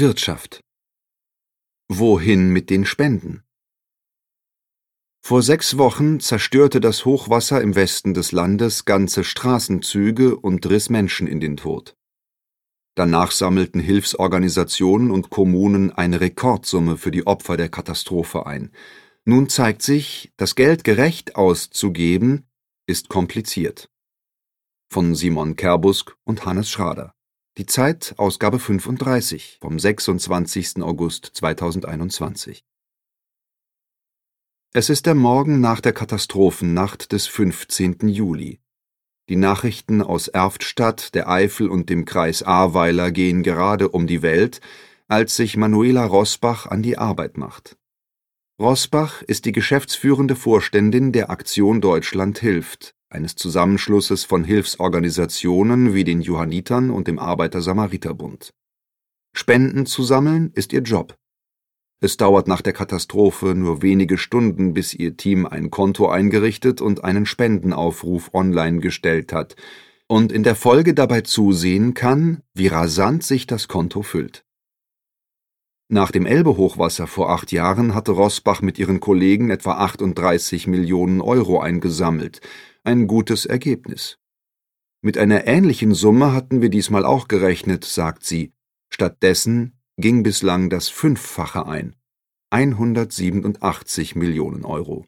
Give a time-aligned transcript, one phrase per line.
[0.00, 0.62] Wirtschaft
[1.90, 3.42] Wohin mit den Spenden?
[5.22, 11.26] Vor sechs Wochen zerstörte das Hochwasser im Westen des Landes ganze Straßenzüge und riss Menschen
[11.26, 11.98] in den Tod.
[12.94, 18.72] Danach sammelten Hilfsorganisationen und Kommunen eine Rekordsumme für die Opfer der Katastrophe ein.
[19.26, 22.48] Nun zeigt sich, das Geld gerecht auszugeben,
[22.86, 23.90] ist kompliziert.
[24.90, 27.14] Von Simon Kerbusk und Hannes Schrader
[27.58, 30.82] die Zeit, Ausgabe 35 vom 26.
[30.82, 32.64] August 2021.
[34.72, 38.08] Es ist der Morgen nach der Katastrophennacht des 15.
[38.08, 38.60] Juli.
[39.28, 44.60] Die Nachrichten aus Erftstadt, der Eifel und dem Kreis Ahrweiler gehen gerade um die Welt,
[45.08, 47.76] als sich Manuela Rosbach an die Arbeit macht.
[48.60, 56.20] Rosbach ist die geschäftsführende Vorständin der Aktion Deutschland hilft, eines Zusammenschlusses von Hilfsorganisationen wie den
[56.20, 58.50] Johannitern und dem Arbeiter-Samariter-Bund.
[59.34, 61.16] Spenden zu sammeln ist ihr Job.
[62.02, 67.02] Es dauert nach der Katastrophe nur wenige Stunden, bis ihr Team ein Konto eingerichtet und
[67.02, 69.56] einen Spendenaufruf online gestellt hat
[70.06, 74.44] und in der Folge dabei zusehen kann, wie rasant sich das Konto füllt.
[75.92, 81.58] Nach dem Elbe-Hochwasser vor acht Jahren hatte Rosbach mit ihren Kollegen etwa 38 Millionen Euro
[81.58, 82.40] eingesammelt,
[82.84, 84.16] ein gutes Ergebnis.
[85.02, 88.52] Mit einer ähnlichen Summe hatten wir diesmal auch gerechnet, sagt sie.
[88.88, 91.96] Stattdessen ging bislang das Fünffache ein.
[92.50, 95.06] 187 Millionen Euro.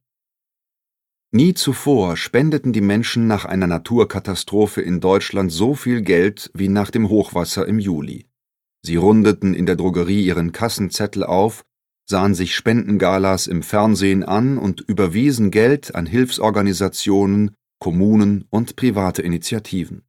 [1.30, 6.90] Nie zuvor spendeten die Menschen nach einer Naturkatastrophe in Deutschland so viel Geld wie nach
[6.90, 8.26] dem Hochwasser im Juli.
[8.84, 11.64] Sie rundeten in der Drogerie ihren Kassenzettel auf,
[12.04, 20.02] sahen sich Spendengalas im Fernsehen an und überwiesen Geld an Hilfsorganisationen, Kommunen und private Initiativen.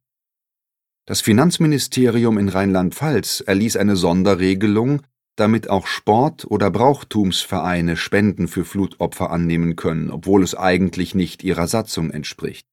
[1.06, 5.02] Das Finanzministerium in Rheinland-Pfalz erließ eine Sonderregelung,
[5.36, 11.66] damit auch Sport- oder Brauchtumsvereine Spenden für Flutopfer annehmen können, obwohl es eigentlich nicht ihrer
[11.66, 12.66] Satzung entspricht.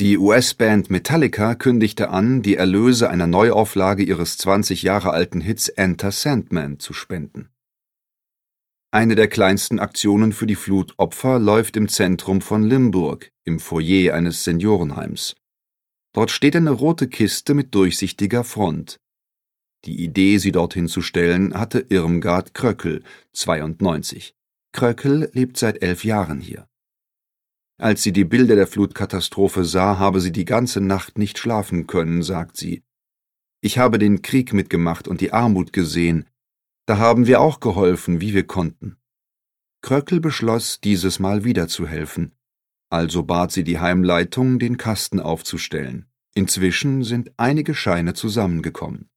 [0.00, 6.10] Die US-Band Metallica kündigte an, die Erlöse einer Neuauflage ihres 20 Jahre alten Hits Enter
[6.10, 7.50] Sandman zu spenden.
[8.90, 14.42] Eine der kleinsten Aktionen für die Flutopfer läuft im Zentrum von Limburg, im Foyer eines
[14.42, 15.36] Seniorenheims.
[16.14, 19.00] Dort steht eine rote Kiste mit durchsichtiger Front.
[19.84, 23.02] Die Idee, sie dorthin zu stellen, hatte Irmgard Kröckel,
[23.34, 24.34] 92.
[24.72, 26.69] Kröckel lebt seit elf Jahren hier.
[27.80, 32.22] Als sie die Bilder der Flutkatastrophe sah, habe sie die ganze Nacht nicht schlafen können,
[32.22, 32.82] sagt sie.
[33.62, 36.26] Ich habe den Krieg mitgemacht und die Armut gesehen,
[36.84, 38.98] da haben wir auch geholfen, wie wir konnten.
[39.80, 42.32] Kröckel beschloss, dieses Mal wieder zu helfen.
[42.90, 46.04] Also bat sie die Heimleitung, den Kasten aufzustellen.
[46.34, 49.08] Inzwischen sind einige Scheine zusammengekommen.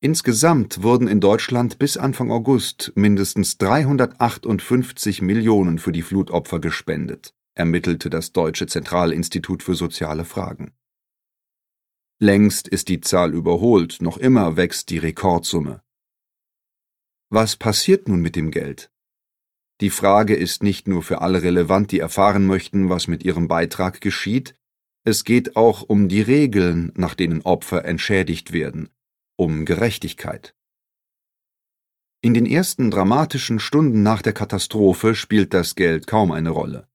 [0.00, 8.08] Insgesamt wurden in Deutschland bis Anfang August mindestens 358 Millionen für die Flutopfer gespendet, ermittelte
[8.08, 10.72] das Deutsche Zentralinstitut für soziale Fragen.
[12.20, 15.82] Längst ist die Zahl überholt, noch immer wächst die Rekordsumme.
[17.28, 18.92] Was passiert nun mit dem Geld?
[19.80, 24.00] Die Frage ist nicht nur für alle relevant, die erfahren möchten, was mit ihrem Beitrag
[24.00, 24.54] geschieht,
[25.02, 28.90] es geht auch um die Regeln, nach denen Opfer entschädigt werden,
[29.40, 30.52] um Gerechtigkeit.
[32.20, 36.88] In den ersten dramatischen Stunden nach der Katastrophe spielt das Geld kaum eine Rolle.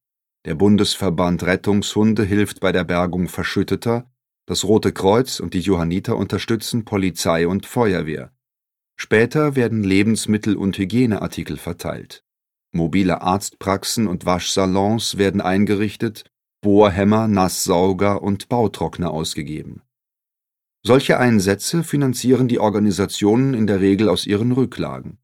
[0.44, 4.12] Der Bundesverband Rettungshunde hilft bei der Bergung Verschütteter,
[4.46, 8.34] das Rote Kreuz und die Johanniter unterstützen Polizei und Feuerwehr.
[8.98, 12.26] Später werden Lebensmittel und Hygieneartikel verteilt.
[12.74, 16.26] Mobile Arztpraxen und Waschsalons werden eingerichtet,
[16.60, 19.82] Bohrhämmer, Nasssauger und Bautrockner ausgegeben.
[20.86, 25.18] Solche Einsätze finanzieren die Organisationen in der Regel aus ihren Rücklagen.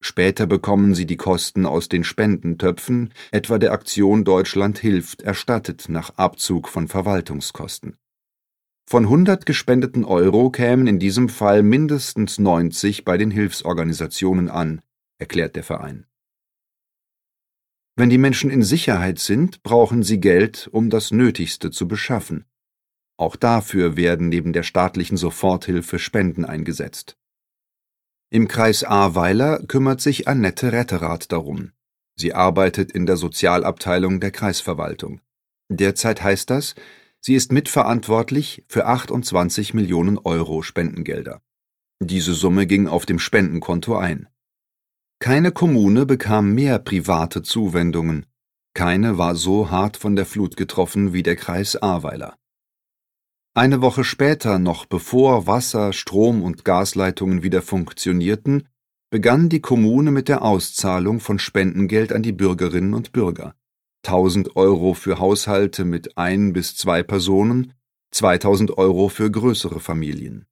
[0.00, 6.10] Später bekommen sie die Kosten aus den Spendentöpfen, etwa der Aktion Deutschland hilft, erstattet nach
[6.16, 7.96] Abzug von Verwaltungskosten.
[8.86, 14.80] Von 100 gespendeten Euro kämen in diesem Fall mindestens 90 bei den Hilfsorganisationen an,
[15.18, 16.06] erklärt der Verein.
[17.96, 22.44] Wenn die Menschen in Sicherheit sind, brauchen sie Geld, um das Nötigste zu beschaffen.
[23.16, 27.16] Auch dafür werden neben der staatlichen Soforthilfe Spenden eingesetzt.
[28.30, 31.72] Im Kreis Ahrweiler kümmert sich Annette Retterath darum.
[32.16, 35.20] Sie arbeitet in der Sozialabteilung der Kreisverwaltung.
[35.68, 36.74] Derzeit heißt das,
[37.20, 41.40] Sie ist mitverantwortlich für 28 Millionen Euro Spendengelder.
[42.00, 44.28] Diese Summe ging auf dem Spendenkonto ein.
[45.20, 48.26] Keine Kommune bekam mehr private Zuwendungen.
[48.74, 52.36] Keine war so hart von der Flut getroffen wie der Kreis Ahrweiler.
[53.56, 58.66] Eine Woche später, noch bevor Wasser, Strom und Gasleitungen wieder funktionierten,
[59.10, 63.54] begann die Kommune mit der Auszahlung von Spendengeld an die Bürgerinnen und Bürger.
[64.04, 67.74] 1000 Euro für Haushalte mit ein bis zwei Personen,
[68.10, 70.46] 2000 Euro für größere Familien.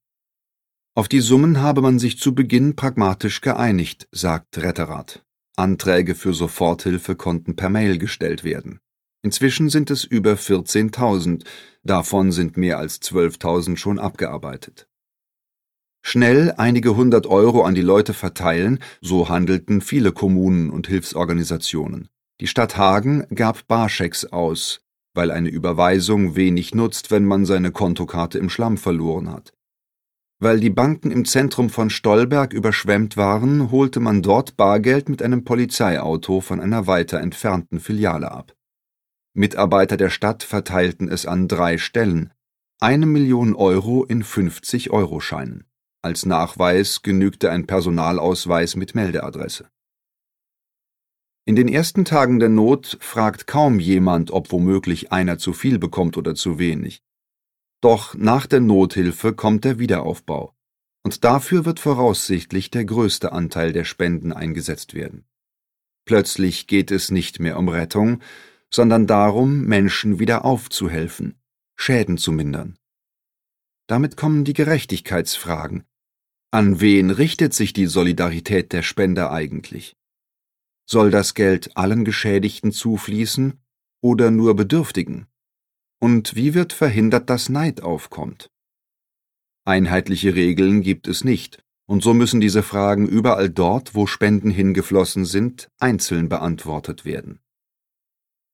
[0.95, 5.25] Auf die Summen habe man sich zu Beginn pragmatisch geeinigt, sagt Retterath.
[5.57, 8.79] Anträge für Soforthilfe konnten per Mail gestellt werden.
[9.23, 11.45] Inzwischen sind es über 14.000,
[11.85, 14.89] davon sind mehr als 12.000 schon abgearbeitet.
[16.05, 22.09] Schnell einige hundert Euro an die Leute verteilen, so handelten viele Kommunen und Hilfsorganisationen.
[22.41, 24.81] Die Stadt Hagen gab Barschecks aus,
[25.15, 29.53] weil eine Überweisung wenig nutzt, wenn man seine Kontokarte im Schlamm verloren hat.
[30.41, 35.45] Weil die Banken im Zentrum von Stolberg überschwemmt waren, holte man dort Bargeld mit einem
[35.45, 38.57] Polizeiauto von einer weiter entfernten Filiale ab.
[39.35, 42.33] Mitarbeiter der Stadt verteilten es an drei Stellen,
[42.81, 45.65] eine Million Euro in 50-Euro-Scheinen.
[46.03, 49.71] Als Nachweis genügte ein Personalausweis mit Meldeadresse.
[51.45, 56.17] In den ersten Tagen der Not fragt kaum jemand, ob womöglich einer zu viel bekommt
[56.17, 57.03] oder zu wenig.
[57.81, 60.55] Doch nach der Nothilfe kommt der Wiederaufbau,
[61.03, 65.25] und dafür wird voraussichtlich der größte Anteil der Spenden eingesetzt werden.
[66.05, 68.21] Plötzlich geht es nicht mehr um Rettung,
[68.75, 71.37] sondern darum, Menschen wieder aufzuhelfen,
[71.77, 72.79] Schäden zu mindern.
[73.87, 75.85] Damit kommen die Gerechtigkeitsfragen.
[76.51, 79.97] An wen richtet sich die Solidarität der Spender eigentlich?
[80.87, 83.61] Soll das Geld allen Geschädigten zufließen
[84.01, 85.27] oder nur Bedürftigen?
[86.01, 88.51] Und wie wird verhindert, dass Neid aufkommt?
[89.65, 95.25] Einheitliche Regeln gibt es nicht, und so müssen diese Fragen überall dort, wo Spenden hingeflossen
[95.25, 97.42] sind, einzeln beantwortet werden.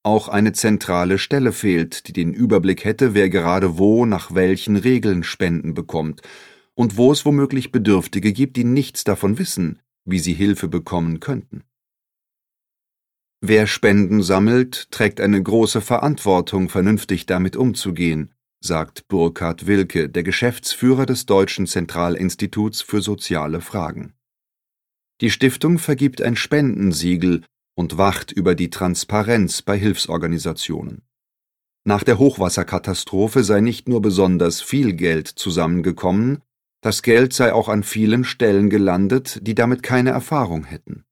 [0.08, 5.22] Auch eine zentrale Stelle fehlt, die den Überblick hätte, wer gerade wo nach welchen Regeln
[5.22, 6.22] Spenden bekommt
[6.72, 11.62] und wo es womöglich Bedürftige gibt, die nichts davon wissen, wie sie Hilfe bekommen könnten.
[13.43, 21.04] Wer Spenden sammelt, trägt eine große Verantwortung, vernünftig damit umzugehen, sagt Burkhard Wilke, der Geschäftsführer
[21.04, 24.14] des Deutschen Zentralinstituts für soziale Fragen.
[25.20, 27.43] Die Stiftung vergibt ein Spendensiegel
[27.78, 31.02] und wacht über die Transparenz bei Hilfsorganisationen.
[31.84, 36.42] Nach der Hochwasserkatastrophe sei nicht nur besonders viel Geld zusammengekommen,
[36.80, 41.04] das Geld sei auch an vielen Stellen gelandet, die damit keine Erfahrung hätten.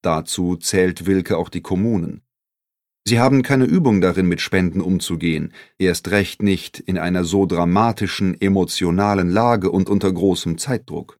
[0.00, 2.22] Dazu zählt Wilke auch die Kommunen.
[3.06, 8.40] Sie haben keine Übung darin, mit Spenden umzugehen, erst recht nicht in einer so dramatischen,
[8.40, 11.18] emotionalen Lage und unter großem Zeitdruck.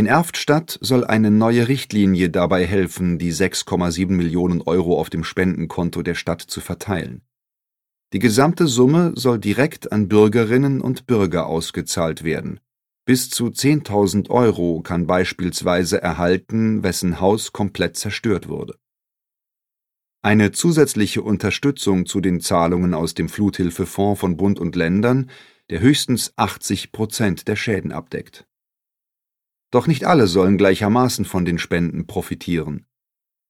[0.00, 6.00] In Erftstadt soll eine neue Richtlinie dabei helfen, die 6,7 Millionen Euro auf dem Spendenkonto
[6.00, 7.20] der Stadt zu verteilen.
[8.14, 12.60] Die gesamte Summe soll direkt an Bürgerinnen und Bürger ausgezahlt werden.
[13.04, 18.78] Bis zu 10.000 Euro kann beispielsweise erhalten, wessen Haus komplett zerstört wurde.
[20.22, 25.28] Eine zusätzliche Unterstützung zu den Zahlungen aus dem Fluthilfefonds von Bund und Ländern,
[25.68, 28.46] der höchstens 80 Prozent der Schäden abdeckt.
[29.70, 32.86] Doch nicht alle sollen gleichermaßen von den Spenden profitieren.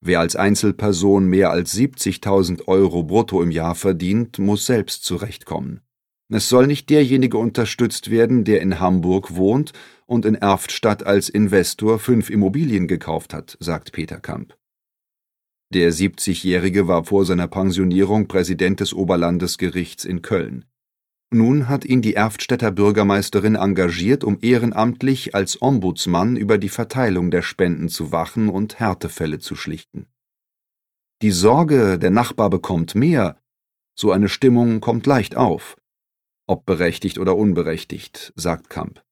[0.02, 5.82] Wer als Einzelperson mehr als 70.000 Euro brutto im Jahr verdient, muss selbst zurechtkommen.
[6.32, 9.72] Es soll nicht derjenige unterstützt werden, der in Hamburg wohnt
[10.06, 14.56] und in Erftstadt als Investor fünf Immobilien gekauft hat, sagt Peter Kamp.
[15.72, 20.64] Der 70-Jährige war vor seiner Pensionierung Präsident des Oberlandesgerichts in Köln.
[21.32, 27.42] Nun hat ihn die Erftstädter Bürgermeisterin engagiert, um ehrenamtlich als Ombudsmann über die Verteilung der
[27.42, 30.06] Spenden zu wachen und Härtefälle zu schlichten.
[31.22, 33.40] Die Sorge, der Nachbar bekommt mehr,
[33.94, 35.76] so eine Stimmung kommt leicht auf,
[36.48, 39.04] ob berechtigt oder unberechtigt, sagt Kamp.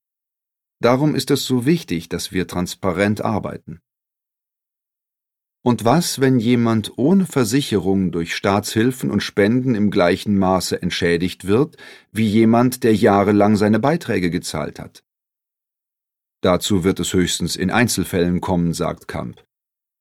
[0.81, 3.81] Darum ist es so wichtig, dass wir transparent arbeiten.
[5.63, 11.77] Und was, wenn jemand ohne Versicherung durch Staatshilfen und Spenden im gleichen Maße entschädigt wird,
[12.13, 15.03] wie jemand, der jahrelang seine Beiträge gezahlt hat?
[16.41, 19.45] Dazu wird es höchstens in Einzelfällen kommen, sagt Kamp.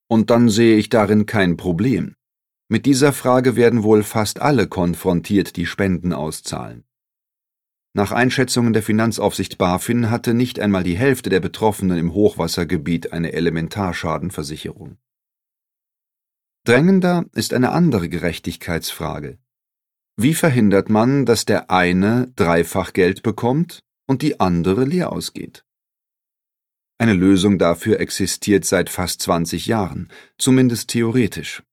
[0.07, 2.15] Und dann sehe ich darin kein Problem.
[2.69, 6.83] Mit dieser Frage werden wohl fast alle konfrontiert, die Spenden auszahlen.
[7.93, 13.33] Nach Einschätzungen der Finanzaufsicht BaFin hatte nicht einmal die Hälfte der Betroffenen im Hochwassergebiet eine
[13.33, 14.97] Elementarschadenversicherung.
[16.67, 19.38] Drängender ist eine andere Gerechtigkeitsfrage.
[20.17, 25.63] Wie verhindert man, dass der eine dreifach Geld bekommt und die andere leer ausgeht?
[26.97, 31.63] Eine Lösung dafür existiert seit fast 20 Jahren, zumindest theoretisch.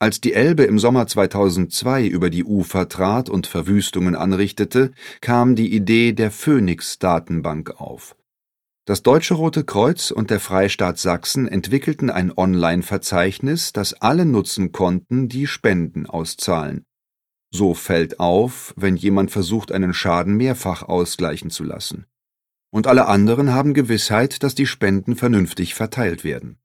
[0.00, 5.72] Als die Elbe im Sommer 2002 über die Ufer trat und Verwüstungen anrichtete, kam die
[5.72, 8.16] Idee der Phoenix-Datenbank auf.
[8.84, 15.28] Das Deutsche Rote Kreuz und der Freistaat Sachsen entwickelten ein Online-Verzeichnis, das alle nutzen konnten,
[15.28, 16.84] die Spenden auszahlen.
[17.52, 22.06] So fällt auf, wenn jemand versucht, einen Schaden mehrfach ausgleichen zu lassen.
[22.70, 26.58] Und alle anderen haben Gewissheit, dass die Spenden vernünftig verteilt werden.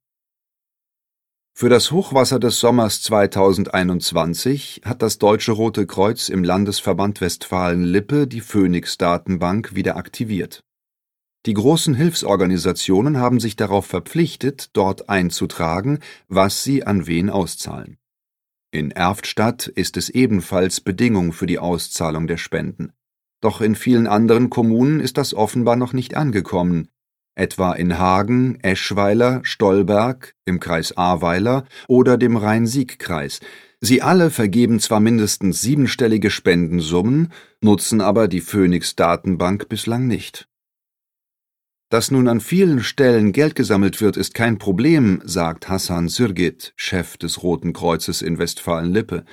[1.54, 8.42] Für das Hochwasser des Sommers 2021 hat das Deutsche Rote Kreuz im Landesverband Westfalen-Lippe die
[8.42, 10.64] Phoenix-Datenbank wieder aktiviert.
[11.48, 17.98] Die großen Hilfsorganisationen haben sich darauf verpflichtet, dort einzutragen, was sie an wen auszahlen.
[18.70, 22.92] In Erftstadt ist es ebenfalls Bedingung für die Auszahlung der Spenden.
[23.40, 26.90] Doch in vielen anderen Kommunen ist das offenbar noch nicht angekommen,
[27.34, 33.40] etwa in Hagen, Eschweiler, Stolberg, im Kreis Ahrweiler oder dem Rhein-Sieg-Kreis.
[33.80, 40.50] Sie alle vergeben zwar mindestens siebenstellige Spendensummen, nutzen aber die Phoenix-Datenbank bislang nicht.
[41.90, 47.16] Dass nun an vielen Stellen Geld gesammelt wird, ist kein Problem, sagt Hassan Sürgit, Chef
[47.16, 49.24] des Roten Kreuzes in Westfalen-Lippe.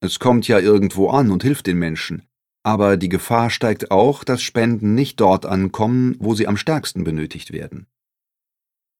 [0.00, 2.22] Es kommt ja irgendwo an und hilft den Menschen.
[2.62, 7.52] Aber die Gefahr steigt auch, dass Spenden nicht dort ankommen, wo sie am stärksten benötigt
[7.52, 7.88] werden.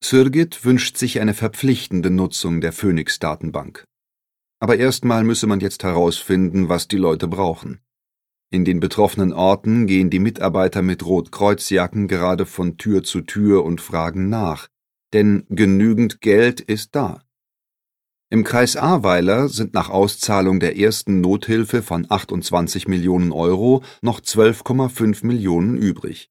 [0.02, 3.84] Sürgit wünscht sich eine verpflichtende Nutzung der Phoenix-Datenbank.
[4.58, 7.78] Aber erstmal müsse man jetzt herausfinden, was die Leute brauchen.
[8.50, 13.80] In den betroffenen Orten gehen die Mitarbeiter mit Rotkreuzjacken gerade von Tür zu Tür und
[13.80, 14.68] fragen nach,
[15.12, 17.24] denn genügend Geld ist da.
[18.30, 25.24] Im Kreis Ahrweiler sind nach Auszahlung der ersten Nothilfe von 28 Millionen Euro noch 12,5
[25.24, 26.30] Millionen übrig.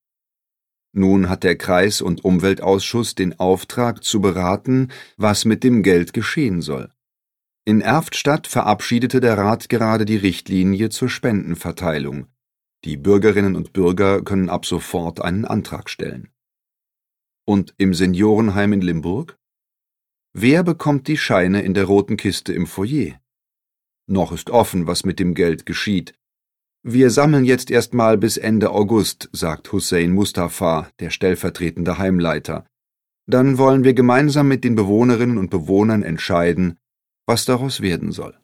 [0.92, 6.62] Nun hat der Kreis- und Umweltausschuss den Auftrag zu beraten, was mit dem Geld geschehen
[6.62, 6.93] soll.
[7.66, 12.28] In Erftstadt verabschiedete der Rat gerade die Richtlinie zur Spendenverteilung.
[12.84, 16.30] Die Bürgerinnen und Bürger können ab sofort einen Antrag stellen.
[17.46, 19.38] Und im Seniorenheim in Limburg?
[20.34, 23.22] Wer bekommt die Scheine in der roten Kiste im Foyer?
[24.08, 26.16] Noch ist offen, was mit dem Geld geschieht.
[26.82, 32.66] Wir sammeln jetzt erst mal bis Ende August, sagt Hussein Mustafa, der stellvertretende Heimleiter.
[33.26, 36.78] Dann wollen wir gemeinsam mit den Bewohnerinnen und Bewohnern entscheiden,
[37.26, 38.43] was daraus werden soll.